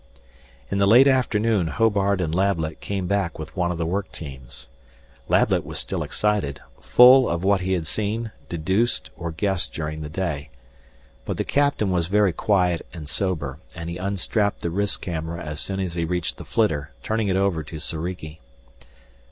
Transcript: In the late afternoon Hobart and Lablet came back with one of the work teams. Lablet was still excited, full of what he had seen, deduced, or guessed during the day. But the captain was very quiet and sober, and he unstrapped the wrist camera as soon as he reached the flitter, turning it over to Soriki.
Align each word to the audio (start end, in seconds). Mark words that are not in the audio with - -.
In 0.71 0.79
the 0.79 0.87
late 0.87 1.05
afternoon 1.05 1.67
Hobart 1.67 2.21
and 2.21 2.33
Lablet 2.33 2.79
came 2.81 3.05
back 3.05 3.37
with 3.37 3.55
one 3.55 3.71
of 3.71 3.77
the 3.77 3.85
work 3.85 4.11
teams. 4.11 4.67
Lablet 5.29 5.63
was 5.63 5.77
still 5.77 6.01
excited, 6.01 6.59
full 6.79 7.29
of 7.29 7.43
what 7.43 7.61
he 7.61 7.73
had 7.73 7.85
seen, 7.85 8.31
deduced, 8.49 9.11
or 9.15 9.31
guessed 9.31 9.73
during 9.73 10.01
the 10.01 10.09
day. 10.09 10.49
But 11.23 11.37
the 11.37 11.43
captain 11.43 11.91
was 11.91 12.07
very 12.07 12.33
quiet 12.33 12.83
and 12.91 13.07
sober, 13.07 13.59
and 13.75 13.91
he 13.91 13.97
unstrapped 13.97 14.61
the 14.61 14.71
wrist 14.71 15.03
camera 15.03 15.39
as 15.43 15.59
soon 15.59 15.79
as 15.79 15.93
he 15.93 16.03
reached 16.03 16.37
the 16.37 16.45
flitter, 16.45 16.93
turning 17.03 17.27
it 17.27 17.35
over 17.35 17.61
to 17.61 17.77
Soriki. 17.79 18.39